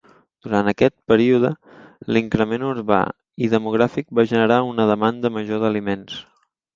Durant 0.45 0.69
aquest 0.69 0.93
període, 1.11 1.49
l'increment 2.15 2.65
urbà 2.69 3.01
i 3.45 3.49
demogràfic 3.51 4.07
va 4.21 4.25
generar 4.35 4.57
una 4.71 4.89
demanda 4.93 5.31
major 5.37 5.63
d'aliments. 5.65 6.17